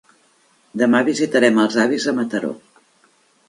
Demà 0.83 1.03
visitarem 1.11 1.61
els 1.67 1.79
avis 1.87 2.11
a 2.13 2.17
Mataró. 2.23 2.53